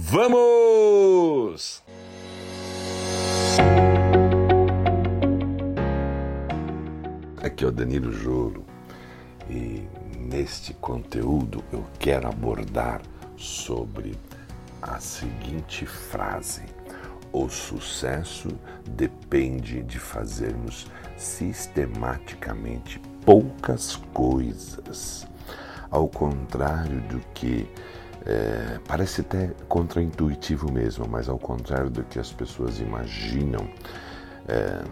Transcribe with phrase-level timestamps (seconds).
[0.00, 1.82] Vamos!
[7.42, 8.64] Aqui é o Danilo Joro
[9.50, 13.02] e neste conteúdo eu quero abordar
[13.36, 14.16] sobre
[14.80, 16.62] a seguinte frase:
[17.32, 18.50] O sucesso
[18.88, 20.86] depende de fazermos
[21.16, 25.26] sistematicamente poucas coisas,
[25.90, 27.68] ao contrário do que
[28.28, 33.66] é, parece até contraintuitivo mesmo, mas ao contrário do que as pessoas imaginam,
[34.46, 34.82] é,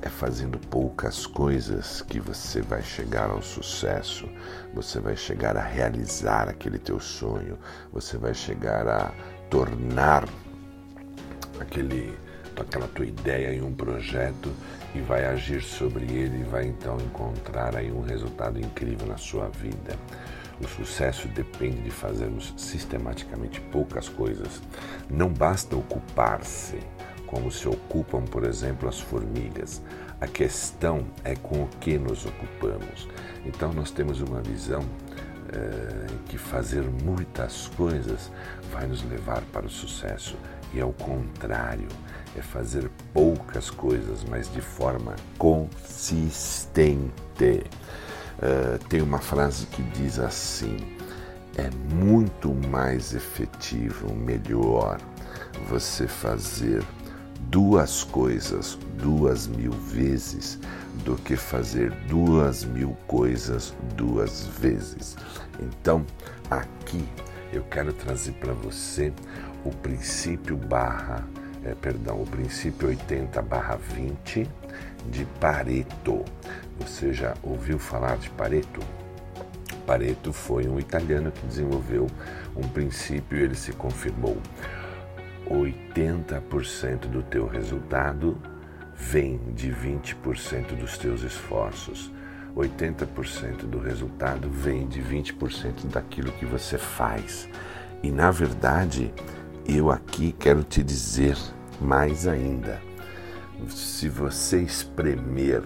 [0.00, 4.26] é fazendo poucas coisas que você vai chegar ao sucesso,
[4.72, 7.58] você vai chegar a realizar aquele teu sonho,
[7.92, 9.12] você vai chegar a
[9.50, 10.26] tornar
[11.60, 12.16] aquele,
[12.58, 14.50] aquela tua ideia em um projeto
[14.94, 19.48] e vai agir sobre ele e vai então encontrar aí um resultado incrível na sua
[19.48, 19.98] vida.
[20.60, 24.62] O sucesso depende de fazermos sistematicamente poucas coisas.
[25.10, 26.78] Não basta ocupar-se
[27.26, 29.82] como se ocupam, por exemplo, as formigas.
[30.20, 33.08] A questão é com o que nos ocupamos.
[33.44, 34.82] Então, nós temos uma visão
[35.52, 38.30] é, que fazer muitas coisas
[38.72, 40.36] vai nos levar para o sucesso.
[40.72, 41.88] E ao contrário,
[42.36, 47.06] é fazer poucas coisas, mas de forma consistente.
[48.38, 50.76] Uh, tem uma frase que diz assim:
[51.56, 54.98] é muito mais efetivo, melhor
[55.68, 56.84] você fazer
[57.50, 60.58] duas coisas duas mil vezes
[61.04, 65.16] do que fazer duas mil coisas duas vezes.
[65.60, 66.04] Então,
[66.50, 67.04] aqui
[67.52, 69.12] eu quero trazer para você
[69.64, 71.26] o princípio barra,
[71.66, 74.48] é, perdão, o princípio 80 barra 20
[75.10, 76.24] de Pareto.
[76.78, 78.80] Você já ouviu falar de Pareto?
[79.84, 82.06] Pareto foi um italiano que desenvolveu
[82.54, 84.36] um princípio e ele se confirmou.
[85.48, 88.36] 80% do teu resultado
[88.94, 92.12] vem de 20% dos teus esforços.
[92.56, 97.48] 80% do resultado vem de 20% daquilo que você faz.
[98.02, 99.12] E na verdade,
[99.68, 101.36] eu aqui quero te dizer
[101.80, 102.80] mais ainda.
[103.68, 105.62] Se você espremer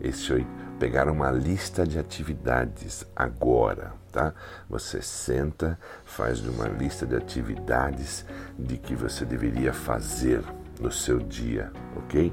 [0.00, 0.32] esse
[0.78, 4.32] pegar uma lista de atividades agora, tá?
[4.70, 8.24] Você senta, faz uma lista de atividades
[8.56, 10.42] de que você deveria fazer
[10.80, 12.32] no seu dia, ok?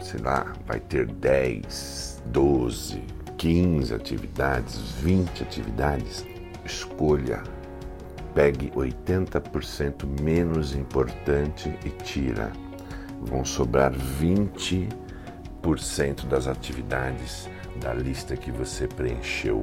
[0.00, 3.04] Sei lá, vai ter 10, 12,
[3.36, 6.24] 15 atividades, 20 atividades.
[6.64, 7.42] Escolha,
[8.36, 12.52] pegue 80% menos importante e tira.
[13.22, 14.90] Vão sobrar 20%
[16.28, 17.48] das atividades
[17.80, 19.62] da lista que você preencheu.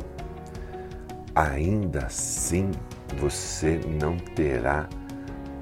[1.36, 2.72] Ainda assim,
[3.20, 4.90] você não terá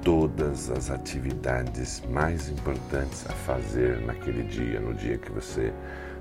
[0.02, 5.72] todas as atividades mais importantes a fazer naquele dia, no dia que você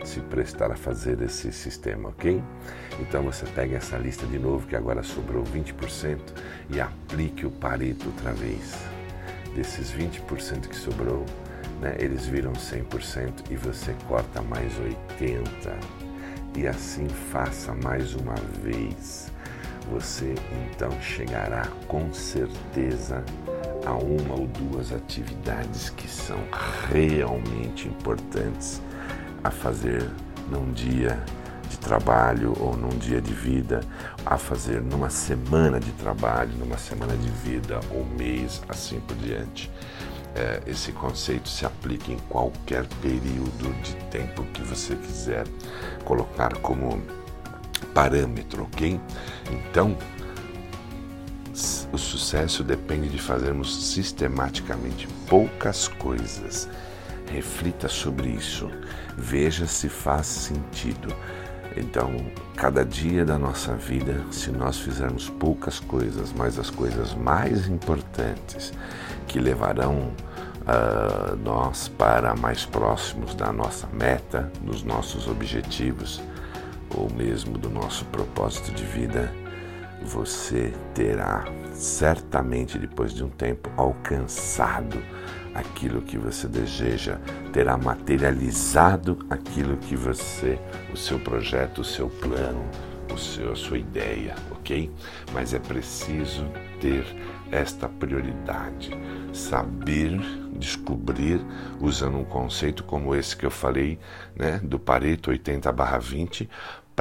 [0.03, 2.41] se prestar a fazer esse sistema, ok?
[2.99, 6.19] Então você pega essa lista de novo, que agora sobrou 20%,
[6.69, 8.75] e aplique o Pareto outra vez.
[9.55, 11.25] Desses 20% que sobrou,
[11.81, 15.41] né, eles viram 100% e você corta mais 80%.
[16.55, 19.31] E assim faça mais uma vez.
[19.91, 20.35] Você
[20.69, 23.23] então chegará com certeza
[23.85, 26.37] a uma ou duas atividades que são
[26.91, 28.81] realmente importantes
[29.43, 30.09] a fazer
[30.49, 31.23] num dia
[31.69, 33.81] de trabalho ou num dia de vida,
[34.25, 39.71] a fazer numa semana de trabalho, numa semana de vida ou mês, assim por diante.
[40.35, 45.45] É, esse conceito se aplica em qualquer período de tempo que você quiser
[46.05, 47.01] colocar como
[47.93, 48.99] parâmetro, ok?
[49.51, 49.97] Então,
[51.91, 56.69] o sucesso depende de fazermos sistematicamente poucas coisas.
[57.27, 58.69] Reflita sobre isso.
[59.17, 61.13] Veja se faz sentido.
[61.75, 62.13] Então,
[62.55, 68.73] cada dia da nossa vida, se nós fizermos poucas coisas, mas as coisas mais importantes
[69.27, 70.11] que levarão
[70.61, 76.21] uh, nós para mais próximos da nossa meta, dos nossos objetivos,
[76.95, 79.31] ou mesmo do nosso propósito de vida,
[80.03, 85.01] você terá certamente depois de um tempo alcançado
[85.53, 87.17] aquilo que você deseja,
[87.51, 90.57] terá materializado aquilo que você,
[90.93, 92.63] o seu projeto, o seu plano,
[93.13, 94.89] o seu, a sua ideia, ok?
[95.33, 96.45] Mas é preciso
[96.79, 97.05] ter
[97.51, 98.91] esta prioridade,
[99.33, 100.19] saber
[100.53, 101.41] descobrir,
[101.79, 103.99] usando um conceito como esse que eu falei,
[104.35, 106.47] né, do Pareto 80/20,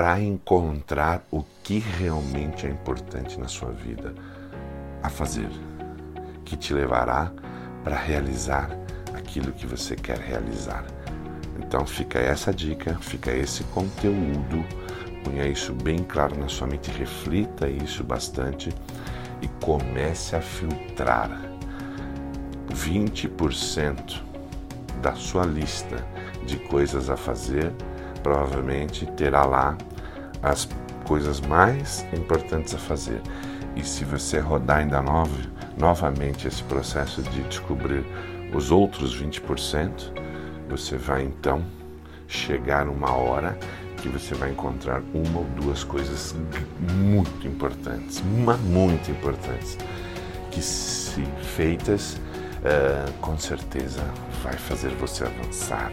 [0.00, 4.14] para encontrar o que realmente é importante na sua vida
[5.02, 5.50] a fazer.
[6.43, 7.31] que te levará
[7.85, 8.70] para realizar
[9.12, 10.87] aquilo que você quer realizar.
[11.58, 14.64] Então fica essa dica, fica esse conteúdo,
[15.23, 18.70] ponha isso bem claro na sua mente, reflita isso bastante
[19.43, 21.31] e comece a filtrar
[22.70, 24.19] 20%
[25.03, 26.03] da sua lista
[26.46, 27.70] de coisas a fazer,
[28.23, 29.76] provavelmente terá lá
[30.43, 30.69] as
[31.05, 33.21] coisas mais importantes a fazer.
[33.77, 35.37] E se você rodar ainda novo,
[35.79, 38.05] novamente esse processo de descobrir
[38.55, 40.13] os outros 20%,
[40.69, 41.65] você vai então
[42.29, 43.59] chegar uma hora
[43.97, 46.35] que você vai encontrar uma ou duas coisas
[46.95, 49.77] muito importantes, uma muito importantes,
[50.51, 51.23] que se
[51.57, 54.03] feitas, uh, com certeza
[54.43, 55.93] vai fazer você avançar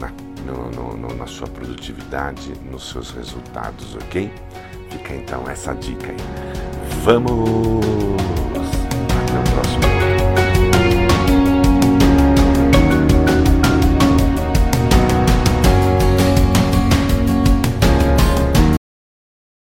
[0.00, 0.12] na,
[0.44, 4.30] no, no, na sua produtividade, nos seus resultados, ok?
[4.90, 6.16] Fica então essa dica aí.
[7.04, 8.27] Vamos!